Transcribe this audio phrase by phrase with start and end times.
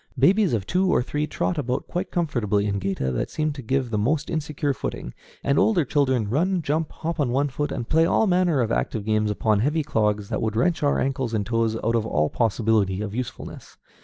[0.17, 3.91] Babies of two or three trot about quite comfortably in géta that seem to give
[3.91, 8.25] most insecure footing, and older children run, jump, hop on one foot, and play all
[8.25, 11.93] manner of active games upon heavy clogs that would wrench our ankles and toes out
[11.95, 13.77] of all possibility of usefulness.